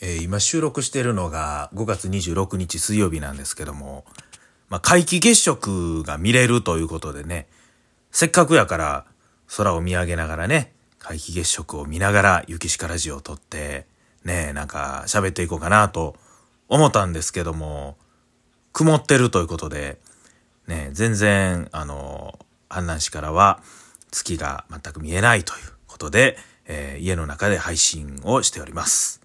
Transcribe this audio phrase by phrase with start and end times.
[0.00, 4.04] えー、今収録しているのが5月26日水曜日なんですけども、
[4.68, 7.48] まあ、皆既月食が見れるということでね、
[8.10, 9.04] せっかくやから
[9.56, 13.86] 空を見上げながらね、皆既月食を見ながら雪鹿ラジオを撮って、
[14.24, 16.16] ね、なんか喋っていこうかなと
[16.68, 17.96] 思ったんですけども、
[18.72, 19.98] 曇ってるということで、
[20.66, 22.38] ね、全然、あの、
[22.70, 23.60] 阪南市からは
[24.12, 29.19] 月が全く見えないということで、えー、家の中で配信をしております。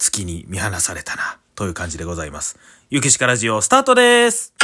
[0.00, 2.58] 月に見放されたな、という感じでございます。
[2.88, 4.54] ゆきしかラジオスタートです。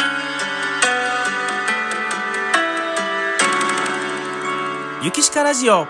[5.02, 5.86] ゆきしかラジオ。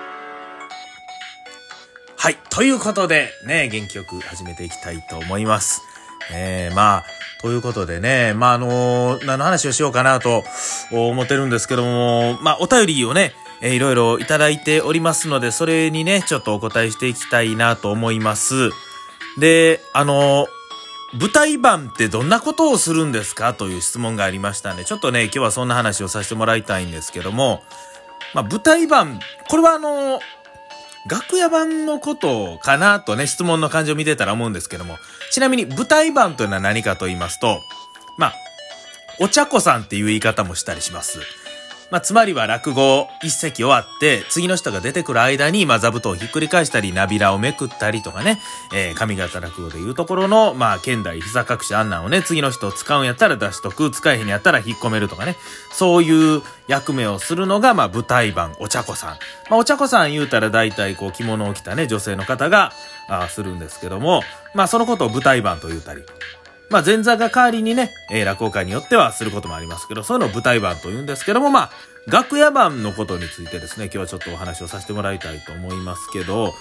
[2.17, 2.37] はい。
[2.51, 5.81] ということで、ね、元気よく始めていきたいと思います。
[6.33, 7.05] えー、まあ、
[7.41, 10.43] ということでね、まあ、あのー、何の話をしようかなと
[10.91, 18.73] 思ってるんですけども、まあ、お便りをね、えー、いろいろいただいておりますので、それにね、ちょっとお答えしていきたいなと思います。
[19.39, 20.49] で、あの、
[21.19, 27.63] 舞台版ってどんなことをするんですかという質問がありましたんで、ちょっとね、今日はそんな話をさせてもらいたいんですけども、
[28.35, 30.21] まあ、舞台版、これはあの、
[31.09, 34.99] 楽屋版のことかなとね、質問の感じを見てたら思うんですけども、
[35.31, 37.61] ちなみに舞台版というのは何かと言いますと、
[38.19, 38.35] まあ、
[39.21, 41.21] お茶子さんっていう言い方もしたりします。
[41.91, 48.41] まあ、つまりは落語一席終わって、次の人が出てくる間に、まあ、座布団をひっくり返したり、ナビラをめくったりとかね、
[48.75, 55.37] えー、上方落語でいうところの、まあ、剣台、膝隠し、あんなんをね、次の人を使うんやったら出しとく、使えへんやったら引っ込めるとかね、
[55.73, 59.11] そういう役目をするのが、まあ、舞台版、お茶子さん。
[59.49, 62.73] まあ、お茶子さん言うたら大体、こう、着物を着たね、女性の方が、
[63.09, 64.23] あするんですけども、
[64.55, 66.03] まあ、そのことを舞台版と言うたり、
[66.71, 71.71] まあ前座が代わりにね、えー、落語会によってはすることもありますけど、そういうのを舞台版と言うんですけども、まあ、
[72.07, 76.55] 楽屋版のことについてですね、今日はちょっとお話をさせてもらいたいと思いますけど、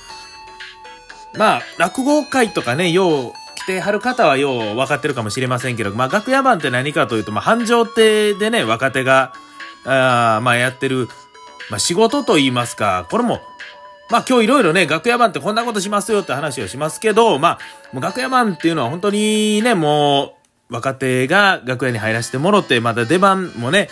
[1.37, 9.33] まあ、落語会とかね、よう来てはる方はよう分かってるかもしれませんけど、まあ楽屋版って何かというと、まあ繁盛亭でね、若手が、
[9.85, 11.07] あまあやってる、
[11.71, 13.41] まあ仕事と言いますか、これも
[14.09, 17.59] まあ今日いろいろね、楽屋版ってこんなことしますよって話をしますけど、まあ、
[17.91, 20.35] もう楽屋版っていうのは本当にね、も
[20.69, 23.89] う、若手が楽屋に入らせてもろって、また出番もね、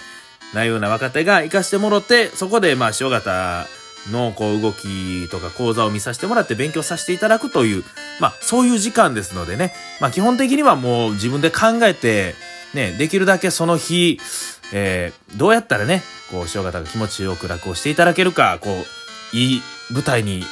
[0.53, 3.65] ないような若手が行かしてもろって、そこでまあ塩方
[4.11, 7.83] のこう動きとか講座を見させてもらって勉強させていただくという、
[8.19, 12.35] まあそういう時間ですのでね、まあ基本的にはもう自分で考えて、
[12.73, 14.19] ね、できるだけその日、
[14.73, 16.01] えー、どうやったらね、
[16.31, 19.02] こう塩方が気持ちよく楽をしていただけるか、こう、
[19.33, 19.61] いい
[19.91, 20.43] 舞台に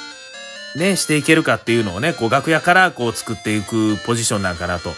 [0.76, 4.94] ね、していけるかっていうのをね、こう楽屋からこう作っていくポジションなんかなと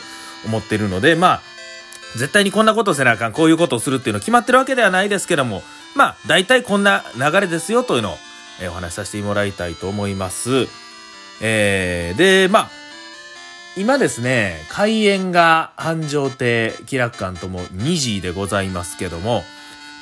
[0.45, 1.41] 思ってるので、まあ、
[2.17, 5.63] 絶対にこんなことせなあかん、こういうことをするっていうの決まってるわけではないですけども、
[5.95, 8.17] まあ、大体こんな流れですよというのを、
[8.61, 10.67] え、お話しさせてもらいたいと思います。
[11.41, 12.69] えー、で、まあ、
[13.75, 19.43] 今ですね、開演が繁盛亭、気楽館とも2時でございますけども、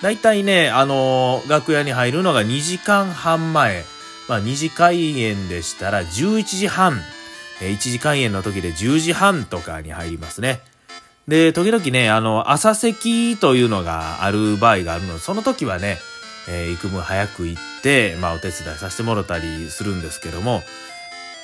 [0.01, 3.84] 大体ね、あのー、楽屋に入るのが2時間半前。
[4.28, 7.01] まあ、2時開演でしたら11時半。
[7.62, 10.61] え1時開演の時で10時半とかに入りますね。
[11.28, 15.97] で、時々ね、あの、朝席というのがある場合があるので、その時はね、
[16.50, 20.61] えー、幾分早く行って、まあ、お手伝いさせてもらったりするんですけども、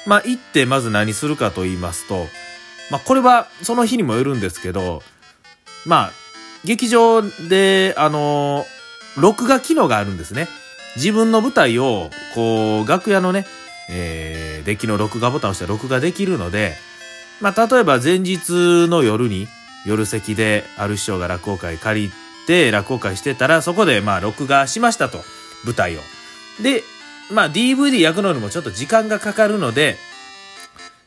[0.07, 2.25] まあ、行ってまず何するかと言いますと、
[2.89, 5.03] まあ、これはその日にもよるんですけど、
[5.85, 6.11] まあ、
[6.67, 8.65] 劇場で、あの、
[9.15, 10.49] 録画機能があるんですね。
[10.97, 13.47] 自分の舞台を、こう、楽屋のね、
[13.89, 16.75] えー、デッキの録画ボタンを押して録画できるので、
[17.39, 19.47] まあ、例えば前日の夜に、
[19.85, 22.11] 夜席である師匠が落語会借り
[22.47, 25.19] て、落語会してたら、そこで、まあ、録画しましたと、
[25.63, 26.01] 舞台を。
[26.61, 26.83] で、
[27.31, 29.95] まあ、DVD 焼くのにもちょっと時間がかかるので、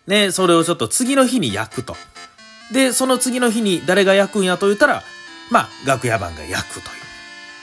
[0.06, 1.96] ね、それをちょっと次の日に焼くと。
[2.72, 5.02] で、その次の日に誰が焼くんやと言ったら、
[5.50, 6.84] まあ、楽屋番が焼くという。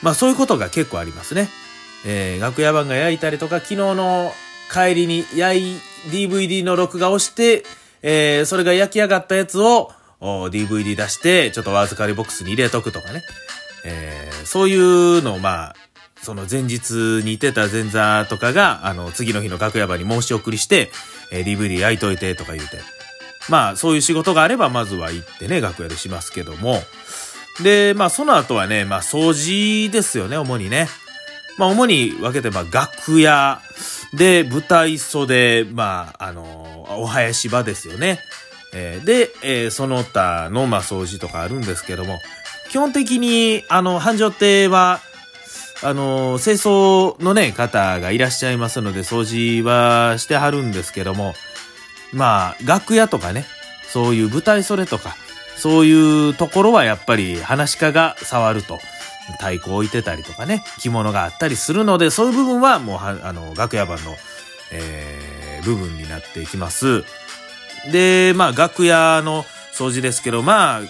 [0.03, 1.49] まあ、そういうことが結構ありますね。
[2.05, 4.33] えー、楽屋番が焼いたりとか、昨日の
[4.71, 7.63] 帰りに焼い、DVD の録画をして、
[8.01, 13.23] えー、それが焼き上がったやつを、DVD 出して、ちょっとお預かりボックスに入れとくとかね。
[13.83, 15.75] えー、そういうのを、まあ、
[16.21, 20.91] その前日にいてた前座とかが、あの、次の日の楽屋場に申し送りして、
[21.31, 22.79] えー、DVD 焼いといてとか言うて。
[23.49, 26.83] まあ、そういう仕事があれば、まずは行ってね、楽屋でしますけども、
[27.61, 30.87] で、まあその後はね、まあ掃除ですよね、主にね。
[31.57, 33.61] まあ主に分けて、まあ楽屋。
[34.13, 36.43] で舞台袖、まああの、
[36.99, 38.19] お囃子場ですよね。
[38.73, 42.19] えー、で、えー、その他の、まあ掃除とかあるんですけども、
[42.69, 45.01] 基本的に、あの、繁盛亭は、
[45.83, 51.33] あの、清掃のね、方がいらっしゃいますので、掃除はしてはるんですけども、
[52.13, 53.45] まあ、楽屋とかね、
[53.87, 55.15] そういう舞台袖とか、
[55.57, 58.79] そういうところはやっぱり話し家が触ると。
[59.39, 64.15] 太鼓を置いてたりとかね、着物があったりするので、そういう部分はもう、あの、楽屋版の、
[64.71, 67.03] えー、部分になっていきます。
[67.91, 69.43] で、まあ、楽屋の
[69.73, 70.81] 掃除ですけど、まあ、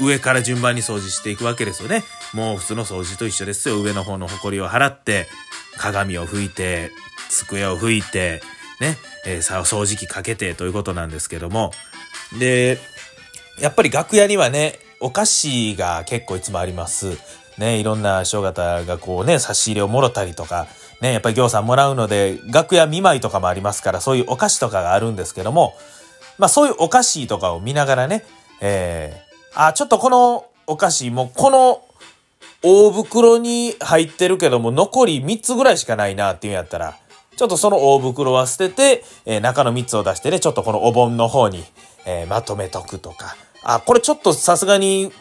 [0.00, 2.04] 上から順番に掃除していくわけですよね。
[2.32, 3.80] もう普通の掃除と一緒ですよ。
[3.80, 5.26] 上の方の埃を払って、
[5.76, 6.92] 鏡を拭いて、
[7.28, 8.40] 机を拭いて、
[8.80, 8.96] ね、
[9.26, 11.72] えー、掃除機かけてということなんですけども。
[12.38, 12.78] で、
[13.60, 17.18] やっぱり楽屋にはね、お菓子が結構いつもあります。
[17.58, 20.68] ね、いろんな師匠方がこうね、差し入れをもろたりとか、
[21.00, 25.74] ね、やっぱり行さんもらうので、楽屋見舞いとかもありますから、そういうお菓子とかがあるんですけども、
[26.38, 28.24] まあそういうお菓子とかを見ながらね、
[28.60, 31.82] えー、あ、ちょっとこのお菓子、もこの
[32.62, 36.96] 大袋に入ってるけども、残り3つぐらいしかないなっていうんやったら、
[37.36, 41.64] ちょっとその大袋は捨てて、えー、中の3つを出してね、ちょっとこのお盆の方に、
[42.08, 43.36] えー、まとめとくとか。
[43.62, 45.12] あ、これちょっとさすがに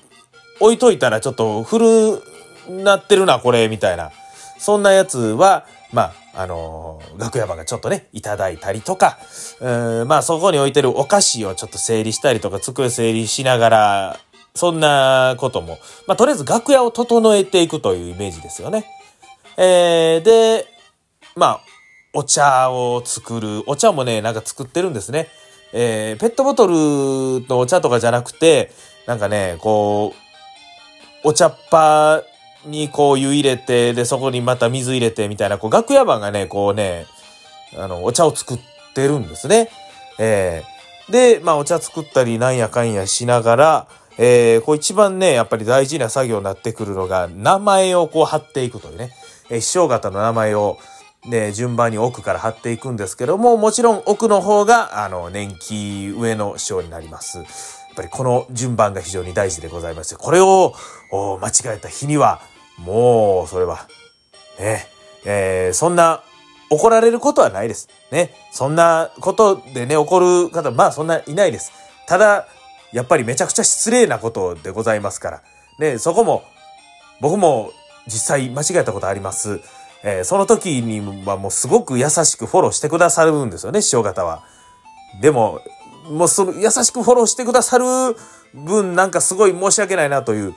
[0.61, 2.21] 置いといたらちょっと古
[2.69, 4.11] なってるな、これ、みたいな。
[4.57, 9.17] そんなやつは、まあ、あのー、楽屋場がちょっとね、いただいたりとか、
[9.59, 14.19] うん、まあそこに置いてるお菓子をちょっと整理したりとか、机整理しながら、
[14.55, 18.85] そんなことも、まあとりあえず楽屋を整えていくというイメージですよね。
[19.57, 20.67] えー、で、
[21.35, 21.61] まあ、
[22.13, 23.63] お茶を作る。
[23.67, 25.27] お茶もね、なんか作ってるんですね。
[25.73, 26.73] えー、ペットボトル
[27.47, 28.71] のお茶とかじゃなくて、
[29.05, 30.13] なんかね、こ
[31.23, 32.23] う、お茶っ葉
[32.65, 37.05] にこう湯入れて、で、そこにまた水入れてみたいな、こう、楽屋番がね、こうね、
[37.77, 38.59] あの、お茶を作っ
[38.93, 39.69] てるんですね。
[40.19, 43.87] えー、で、まあ、お茶作ったりなんやかんやしながら、
[44.17, 49.11] えー、こう一番ね、やっぱり大事な作業になってくるのが、名前をこう貼っていくというね、
[49.49, 50.77] えー、師匠方の名前を、
[51.27, 57.39] ね、順番に奥から貼っていくんですけども、もちろん奥の方が、あの、年季上の師匠になります。
[57.39, 57.47] やっ
[57.95, 60.73] ぱりこの順番が非常に大事でございまして、これを
[61.11, 62.41] 間違えた日には、
[62.77, 63.87] もう、それは、
[64.59, 64.87] ね、
[65.25, 66.23] えー、そんな、
[66.69, 67.87] 怒られることはないです。
[68.11, 68.33] ね。
[68.51, 71.71] そんなことでね、怒る方、まあそんないないです。
[72.07, 72.47] ただ、
[72.91, 75.41] やっぱりめちゃくちゃ失礼なことでございますから。
[75.79, 76.43] ね、そこも、
[77.21, 77.71] 僕も
[78.05, 79.61] 実際間違えたことあります。
[80.09, 84.41] えー、その時にはもうすごく優しくフォローしてくださるんですよね、師匠方は。
[85.19, 85.59] でも、
[86.09, 87.85] もうその優しくフォローしてくださる
[88.53, 90.55] 分なんかすごい申し訳ないなという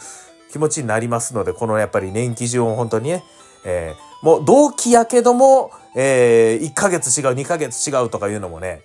[0.52, 3.24] 気持ちになりますので、このやっぱり年季順を本当にね、
[3.64, 8.82] えー、もう同期やけども、えー、1ヶ月違う、2ヶ月違うとかいうのもね、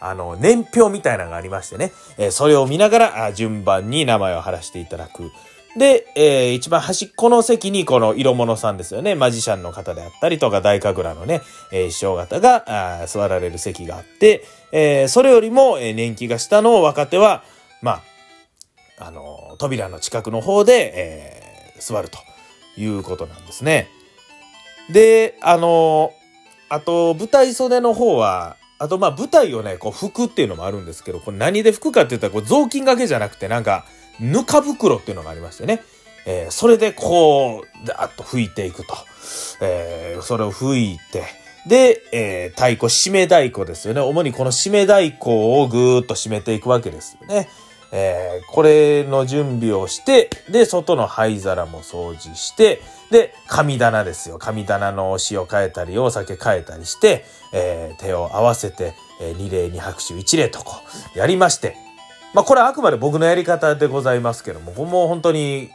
[0.00, 5.30] あの、年表みたいなのがありましてね、えー、それを見ながら、順番に名前を貼らせていただく。
[5.76, 9.14] で、えー、一番端っこの席にこの色物さんですよね。
[9.14, 14.42] マジシャンの方であったりとか、大神楽のね、えー、師匠方があ座られる席があって、
[14.72, 17.44] えー、それよりも、えー、年季が下の若手は、
[17.82, 18.02] ま
[18.98, 22.18] あ、あのー、扉の近くの方で、えー、座ると
[22.80, 23.88] いうことなんですね。
[24.90, 33.84] で、あのー、あと、舞台袖の方は、あと、まあ、舞台をね、こう、拭くっていうのもあるんですけど、これ何で拭くかって言ったら、こう、雑巾掛けじゃなくて、なんか、
[34.20, 35.82] ぬか袋っていうのがありましてね。
[36.26, 38.94] えー、それでこう、だーっと拭いていくと。
[39.60, 41.24] えー、それを拭いて、
[41.66, 44.00] で、えー、太鼓、締め太鼓ですよね。
[44.00, 47.48] 主にこの締め太鼓をぐーっと締めていくわけですよね。
[47.92, 54.38] えー、これの準備をして、で、外の灰皿も掃除して、で、神棚ですよ。
[54.38, 60.76] 神棚のお塩変えたり、お酒変えたりして、えー、手を合わせて、えー、二礼二拍手一礼とこ
[61.14, 61.76] う、やりまして、
[62.36, 65.70] まあこれはあくまで僕のやり方でございますけども、もう本当に、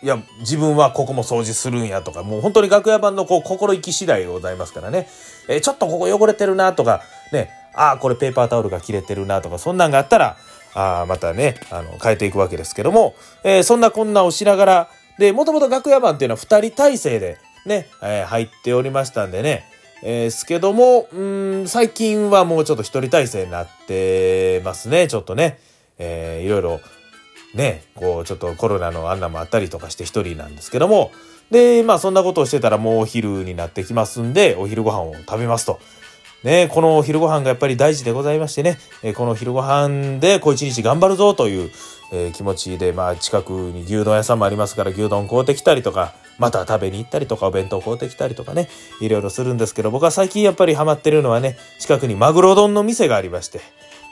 [0.00, 5.08] いや、自分はここも掃除するんやとか、もう本当に楽屋版のこう心意気次第でございますからね。
[5.48, 7.02] えー、ちょっとここ汚れてるなとか、
[7.32, 10.36] ね、ああ、これペーパータオルが切れてるなとか、そんなんがあったら、
[10.72, 14.88] ああ、またね、あの、変えていくわけですけども、えー、そんなこんなをしながら、
[15.18, 19.64] で、もともと楽屋版っていうのは二人体制でね、えー、入っておりましたんでね、
[20.04, 25.58] えー、すけども、うん、最近はもうちょっと一人体制になってますね、ちょっとね。
[25.98, 26.80] えー、いろいろ
[27.54, 31.10] ね、こうちょっとコロナの案内もあったりとかして一人なんですけども、
[31.50, 35.80] で、まあそんなことをしてたらもうお昼になってきますんで、お昼ご飯を食べますと。
[36.44, 41.70] ね、このお昼ご飯がやっぱり大事でございましてね、えこのお昼ご飯でこう一日頑張るぞという、
[42.12, 48.68] え、気持ちで、まあ近くに牛丼屋さんもありますから牛丼買うてきたりとか、また食べに行ったりとかお弁当買うてきたりとかね、
[49.00, 53.60] いろいろするんですけど、僕は最近やっぱりハマってるのはね、近くにマグロ丼の店がありまして、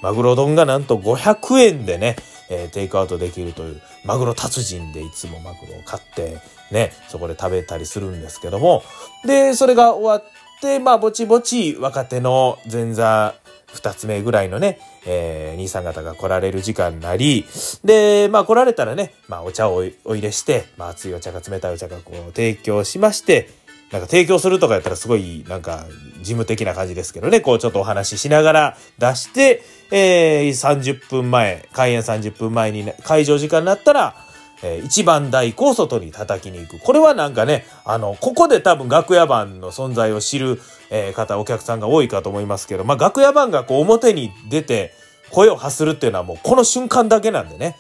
[0.02, 2.16] マグロ丼がなんと500円でね、
[2.50, 6.38] えー、テイクアウトできるという、マグロ達人でいつもマグロを買って、
[6.70, 8.82] ね、そこで食べたりするんですけども、
[9.24, 13.34] で、それが終わって、まあ、ぼちぼち若手の前座
[13.72, 17.44] 二つ目ぐらいのね、えー、兄さん方が来られる時間なり、
[17.84, 23.48] で、まあ来られたらね、まあお茶をお入れして、まあ熱いお茶か冷たいお茶かこう提供しまして、
[23.92, 25.86] なんか提供するとかやったらすごいなんか
[26.18, 29.62] 事務的な感じですけどね、こうちょっとお話ししながら出して、
[29.92, 34.16] えー、30分前、開演30分前に、ね、会場時間になったら、
[34.62, 36.82] えー、一番太鼓を外に叩きに行く。
[36.82, 44.94] これはなんかね、あの、ここで多分楽屋番の存在を知る、えー、方、お客さんが多いかと思いますけど、まあ楽屋番がこう表に出て
[45.30, 47.76] 声を発するっていうのはもうこの瞬間だけなんでね。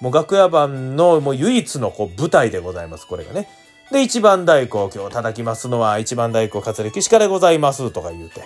[0.00, 3.48] もう楽屋番のもう唯一のこう舞台でございます、これがね。
[3.90, 8.42] で、一番太鼓を今日叩きますのは、一番太鼓活歴史家でございますとか言うて。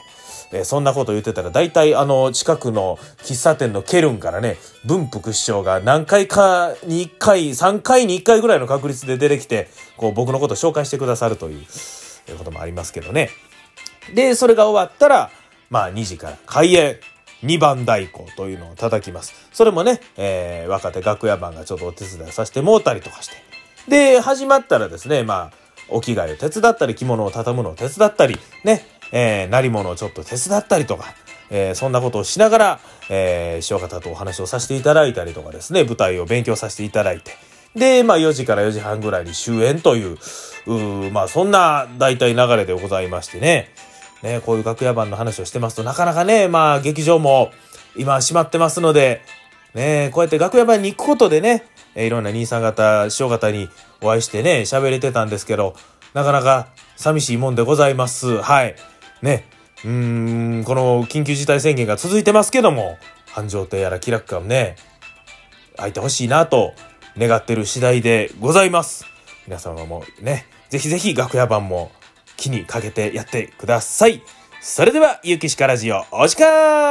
[0.52, 13.30] えー、そんなこと言ってたら、大体あの、近くの喫茶店のケルンからね、文福師匠が何回かに1回、3回に1回ぐらいの確率で出てきて、こう僕のこと紹介してくださるということもありますけどね。
[14.14, 15.30] で、それが終わったら、
[15.70, 16.96] まあ2時から開演。
[17.42, 19.34] 2番太鼓というのを叩きます。
[19.52, 23.53] それもね、えー、若手楽屋番がちょっとお手伝いさせてもうたりとかして。
[23.88, 25.52] で、始まったらですね、まあ、
[25.88, 31.14] お着替えを手伝ったり、着物を畳むのを手伝ったり、ね、えー、なり物をちょっと手伝ったりとか、
[31.50, 37.32] えー、そんなことをしながら、えー、師匠方とお話をさせていただいたりとかですね、舞台を勉強させていただいて、
[37.76, 40.18] で、まあ4時から4時半ぐらいに終演という、
[40.66, 43.68] うまあそんな大体流れでございましてね、
[44.22, 47.52] ね、こういう楽屋番の話をしてますとなかなかね、まあ劇場も
[47.96, 49.22] 今閉まってますので、
[49.74, 51.64] ね、こうやって楽屋番に行くことでね、
[51.94, 53.68] えいろんな兄さん方、師匠方に
[54.00, 55.74] お会いしてね、喋れてたんですけど、
[56.12, 58.40] なかなか寂しいもんでございます。
[58.40, 58.74] はい。
[59.22, 59.46] ね、
[59.84, 64.76] うーん、この緊急事態宣言が続いてますけども、繁盛亭やら気楽館ね、
[65.76, 66.72] 開いてほしいなと
[67.18, 69.06] 願ってる次第でございます。
[69.46, 71.90] 皆様もね、ぜひぜひ楽屋版も
[72.36, 74.22] 気にかけてやってください。
[74.60, 76.84] それでは、ゆうきしかラジオ、お時間